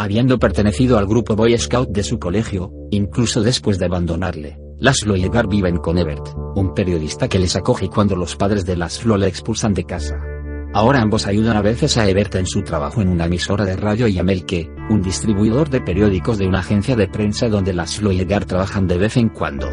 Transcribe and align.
Habiendo 0.00 0.38
pertenecido 0.38 0.96
al 0.96 1.08
grupo 1.08 1.34
Boy 1.34 1.58
Scout 1.58 1.90
de 1.90 2.04
su 2.04 2.20
colegio, 2.20 2.72
incluso 2.92 3.42
después 3.42 3.80
de 3.80 3.86
abandonarle, 3.86 4.56
Laszlo 4.78 5.16
y 5.16 5.24
Edgar 5.24 5.48
viven 5.48 5.78
con 5.78 5.98
Ebert, 5.98 6.24
un 6.54 6.72
periodista 6.72 7.26
que 7.26 7.40
les 7.40 7.56
acoge 7.56 7.88
cuando 7.88 8.14
los 8.14 8.36
padres 8.36 8.64
de 8.64 8.76
Laszlo 8.76 9.16
le 9.16 9.26
expulsan 9.26 9.74
de 9.74 9.82
casa. 9.82 10.14
Ahora 10.72 11.02
ambos 11.02 11.26
ayudan 11.26 11.56
a 11.56 11.62
veces 11.62 11.96
a 11.98 12.08
Ebert 12.08 12.36
en 12.36 12.46
su 12.46 12.62
trabajo 12.62 13.02
en 13.02 13.08
una 13.08 13.24
emisora 13.24 13.64
de 13.64 13.74
radio 13.74 14.06
y 14.06 14.20
a 14.20 14.22
Melke, 14.22 14.70
un 14.88 15.02
distribuidor 15.02 15.68
de 15.68 15.80
periódicos 15.80 16.38
de 16.38 16.46
una 16.46 16.60
agencia 16.60 16.94
de 16.94 17.08
prensa 17.08 17.48
donde 17.48 17.72
Laszlo 17.72 18.12
y 18.12 18.20
Edgar 18.20 18.44
trabajan 18.44 18.86
de 18.86 18.98
vez 18.98 19.16
en 19.16 19.30
cuando. 19.30 19.68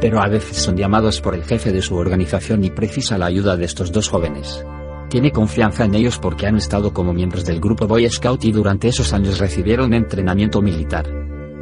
Pero 0.00 0.20
a 0.20 0.26
veces 0.26 0.56
son 0.56 0.76
llamados 0.76 1.20
por 1.20 1.36
el 1.36 1.44
jefe 1.44 1.70
de 1.70 1.82
su 1.82 1.94
organización 1.94 2.64
y 2.64 2.70
precisa 2.70 3.16
la 3.16 3.26
ayuda 3.26 3.56
de 3.56 3.66
estos 3.66 3.92
dos 3.92 4.08
jóvenes. 4.08 4.64
Tiene 5.08 5.32
confianza 5.32 5.84
en 5.86 5.94
ellos 5.94 6.18
porque 6.18 6.46
han 6.46 6.56
estado 6.56 6.92
como 6.92 7.14
miembros 7.14 7.44
del 7.44 7.60
grupo 7.60 7.86
Boy 7.86 8.08
Scout 8.10 8.44
y 8.44 8.52
durante 8.52 8.88
esos 8.88 9.14
años 9.14 9.38
recibieron 9.38 9.94
entrenamiento 9.94 10.60
militar. 10.60 11.08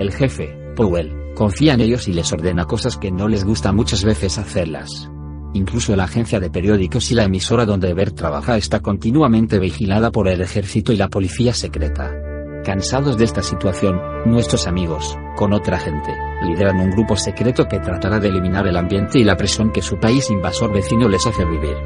El 0.00 0.12
jefe, 0.12 0.52
Powell, 0.74 1.32
confía 1.34 1.74
en 1.74 1.80
ellos 1.80 2.09
y 2.09 2.12
les 2.12 2.32
ordena 2.32 2.64
cosas 2.64 2.96
que 2.96 3.12
no 3.12 3.28
les 3.28 3.45
gusta 3.45 3.73
muchas 3.73 4.04
veces 4.04 4.38
hacerlas. 4.38 5.09
Incluso 5.52 5.95
la 5.95 6.04
agencia 6.04 6.40
de 6.40 6.51
periódicos 6.51 7.10
y 7.12 7.14
la 7.14 7.24
emisora 7.24 7.64
donde 7.64 7.90
Ebert 7.90 8.16
trabaja 8.16 8.56
está 8.56 8.80
continuamente 8.80 9.60
vigilada 9.60 10.10
por 10.10 10.28
el 10.28 10.40
ejército 10.40 10.92
y 10.92 10.96
la 10.96 11.09
policía 11.09 11.54
secreta. 11.54 12.12
Cansados 12.65 13.16
de 13.16 13.24
esta 13.24 13.42
situación, 13.42 14.01
nuestros 14.26 14.66
amigos, 14.66 15.16
con 15.37 15.52
otra 15.52 15.78
gente, 15.78 16.12
lideran 16.42 16.80
un 16.80 16.90
grupo 16.90 17.16
secreto 17.16 17.66
que 17.68 17.78
tratará 17.78 18.18
de 18.18 18.28
eliminar 18.28 18.66
el 18.66 18.76
ambiente 18.76 19.20
y 19.20 19.24
la 19.24 19.37
presión 19.37 19.70
que 19.70 19.82
su 19.82 20.01
país 20.01 20.30
invasor 20.30 20.73
vecino 20.73 21.09
les 21.09 21.24
hace 21.26 21.45
vivir. 21.45 21.76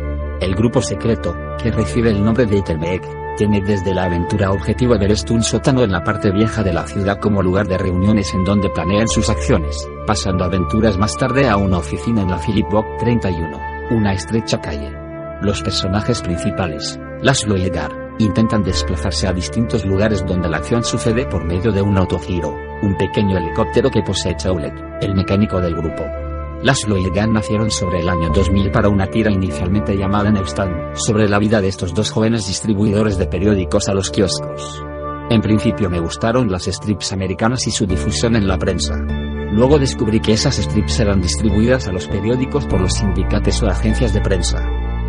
El 0.40 0.54
grupo 0.54 0.80
secreto, 0.80 1.36
que 1.62 1.70
recibe 1.70 2.08
el 2.08 2.24
nombre 2.24 2.46
de 2.46 2.56
Iterbeek, 2.56 3.36
tiene 3.36 3.60
desde 3.60 3.92
la 3.92 4.04
aventura 4.04 4.50
objetivo 4.50 4.94
Everest 4.94 5.30
un 5.30 5.42
sótano 5.42 5.82
en 5.82 5.92
la 5.92 6.02
parte 6.02 6.30
vieja 6.30 6.62
de 6.62 6.72
la 6.72 6.86
ciudad 6.86 7.20
como 7.20 7.42
lugar 7.42 7.68
de 7.68 7.76
reuniones 7.76 8.32
en 8.32 8.44
donde 8.44 8.70
planean 8.70 9.06
sus 9.06 9.28
acciones, 9.28 9.86
pasando 10.06 10.44
aventuras 10.44 10.96
más 10.96 11.14
tarde 11.18 11.46
a 11.46 11.58
una 11.58 11.76
oficina 11.76 12.22
en 12.22 12.30
la 12.30 12.38
Philip 12.38 12.66
Bock 12.70 12.86
31, 13.00 13.60
una 13.90 14.14
estrecha 14.14 14.58
calle. 14.62 14.90
Los 15.42 15.60
personajes 15.60 16.22
principales, 16.22 16.98
Laszlo 17.20 17.58
y 17.58 17.64
Edgar, 17.64 17.90
intentan 18.18 18.62
desplazarse 18.62 19.26
a 19.26 19.34
distintos 19.34 19.84
lugares 19.84 20.24
donde 20.24 20.48
la 20.48 20.56
acción 20.56 20.82
sucede 20.84 21.26
por 21.26 21.44
medio 21.44 21.70
de 21.70 21.82
un 21.82 21.98
autogiro, 21.98 22.56
un 22.82 22.96
pequeño 22.96 23.36
helicóptero 23.36 23.90
que 23.90 24.02
posee 24.02 24.36
Chaulet, 24.36 24.72
el 25.02 25.14
mecánico 25.14 25.60
del 25.60 25.76
grupo. 25.76 26.04
Laszlo 26.62 26.98
y 26.98 27.10
nacieron 27.10 27.70
sobre 27.70 28.00
el 28.00 28.08
año 28.10 28.28
2000 28.34 28.70
para 28.70 28.90
una 28.90 29.06
tira 29.06 29.30
inicialmente 29.30 29.96
llamada 29.96 30.30
Neustan, 30.30 30.92
sobre 30.94 31.26
la 31.26 31.38
vida 31.38 31.62
de 31.62 31.68
estos 31.68 31.94
dos 31.94 32.10
jóvenes 32.10 32.46
distribuidores 32.46 33.16
de 33.16 33.26
periódicos 33.26 33.88
a 33.88 33.94
los 33.94 34.10
kioscos. 34.10 34.84
En 35.30 35.40
principio 35.40 35.88
me 35.88 36.00
gustaron 36.00 36.50
las 36.50 36.66
strips 36.66 37.12
americanas 37.12 37.66
y 37.66 37.70
su 37.70 37.86
difusión 37.86 38.36
en 38.36 38.46
la 38.46 38.58
prensa. 38.58 38.94
Luego 39.52 39.78
descubrí 39.78 40.20
que 40.20 40.34
esas 40.34 40.56
strips 40.56 41.00
eran 41.00 41.22
distribuidas 41.22 41.88
a 41.88 41.92
los 41.92 42.06
periódicos 42.08 42.66
por 42.66 42.82
los 42.82 42.92
sindicatos 42.92 43.62
o 43.62 43.68
agencias 43.68 44.12
de 44.12 44.20
prensa. 44.20 44.62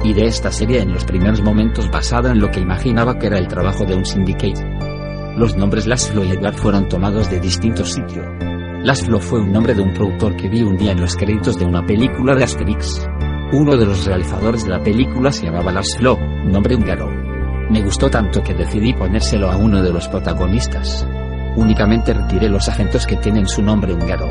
Y 0.05 0.13
de 0.13 0.27
esta 0.27 0.51
serie 0.53 0.79
en 0.79 0.93
los 0.93 1.03
primeros 1.03 1.41
momentos 1.41 1.91
basada 1.91 2.31
en 2.31 2.39
lo 2.39 2.49
que 2.49 2.61
imaginaba 2.61 3.19
que 3.19 3.27
era 3.27 3.37
el 3.37 3.49
trabajo 3.49 3.83
de 3.83 3.95
un 3.95 4.05
syndicate. 4.05 4.63
Los 5.35 5.57
nombres 5.57 5.85
Laszlo 5.85 6.23
y 6.23 6.31
Edgar 6.31 6.53
fueron 6.53 6.87
tomados 6.87 7.29
de 7.29 7.41
distintos 7.41 7.91
sitios. 7.91 8.50
Laszlo 8.83 9.19
fue 9.19 9.39
un 9.39 9.51
nombre 9.51 9.75
de 9.75 9.83
un 9.83 9.93
productor 9.93 10.35
que 10.35 10.49
vi 10.49 10.63
un 10.63 10.75
día 10.75 10.93
en 10.93 11.01
los 11.01 11.15
créditos 11.15 11.59
de 11.59 11.65
una 11.65 11.85
película 11.85 12.33
de 12.33 12.45
Asterix. 12.45 13.07
Uno 13.53 13.77
de 13.77 13.85
los 13.85 14.07
realizadores 14.07 14.63
de 14.63 14.71
la 14.71 14.81
película 14.81 15.31
se 15.31 15.45
llamaba 15.45 15.71
Laszlo, 15.71 16.17
nombre 16.45 16.75
húngaro. 16.75 17.07
Me 17.69 17.83
gustó 17.83 18.09
tanto 18.09 18.41
que 18.41 18.55
decidí 18.55 18.93
ponérselo 18.93 19.51
a 19.51 19.57
uno 19.57 19.83
de 19.83 19.93
los 19.93 20.07
protagonistas. 20.07 21.07
Únicamente 21.57 22.11
retiré 22.11 22.49
los 22.49 22.67
acentos 22.69 23.05
que 23.05 23.17
tienen 23.17 23.47
su 23.47 23.61
nombre 23.61 23.93
húngaro. 23.93 24.27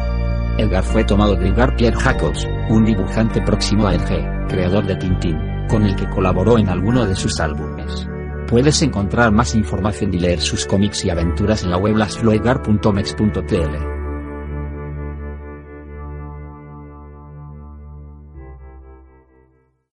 Edgar 0.59 0.83
fue 0.83 1.05
tomado 1.05 1.37
de 1.37 1.47
Edgar 1.47 1.77
Pierre 1.77 1.97
Jacobs, 1.97 2.45
un 2.70 2.85
dibujante 2.85 3.41
próximo 3.42 3.87
a 3.87 3.95
Hergé, 3.95 4.27
creador 4.48 4.85
de 4.85 4.97
Tintín, 4.97 5.39
con 5.69 5.85
el 5.85 5.95
que 5.95 6.08
colaboró 6.08 6.58
en 6.58 6.69
alguno 6.69 7.07
de 7.07 7.14
sus 7.14 7.39
álbumes. 7.39 8.08
Puedes 8.48 8.83
encontrar 8.83 9.30
más 9.30 9.55
información 9.55 10.13
y 10.13 10.19
leer 10.19 10.41
sus 10.41 10.67
cómics 10.67 11.05
y 11.05 11.11
aventuras 11.11 11.63
en 11.63 11.70
la 11.70 11.77
web 11.77 11.97
lasloedgar.mex.tl. 11.97 13.99